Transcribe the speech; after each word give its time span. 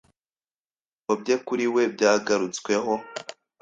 Ibyiyumvo 0.03 1.13
bye 1.21 1.35
kuri 1.47 1.65
we 1.73 1.83
byagarutsweho. 1.93 2.93